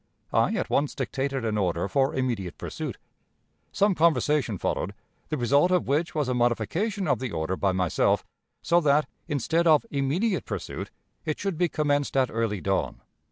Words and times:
I 0.33 0.55
at 0.55 0.71
once 0.71 0.95
dictated 0.95 1.45
an 1.45 1.59
order 1.59 1.87
for 1.87 2.15
immediate 2.15 2.57
pursuit. 2.57 2.97
Some 3.71 3.93
conversation 3.93 4.57
followed, 4.57 4.95
the 5.29 5.37
result 5.37 5.69
of 5.69 5.87
which 5.87 6.15
was 6.15 6.27
a 6.27 6.33
modification 6.33 7.07
of 7.07 7.19
the 7.19 7.31
order 7.31 7.55
by 7.55 7.71
myself, 7.71 8.25
so 8.63 8.81
that, 8.81 9.07
instead 9.27 9.67
of 9.67 9.85
immediate 9.91 10.45
pursuit, 10.45 10.89
it 11.23 11.37
should 11.39 11.55
be 11.55 11.69
commenced 11.69 12.17
at 12.17 12.31
early 12.31 12.61
dawn. 12.61 13.01